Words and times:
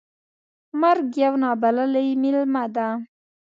مرګ 0.81 1.05
یو 1.23 1.33
نا 1.41 1.51
بللی 1.61 2.07
میلمه 2.21 2.63
ده. 2.75 2.87